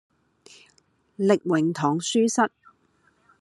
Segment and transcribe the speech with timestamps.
[1.15, 2.51] 力榮堂書室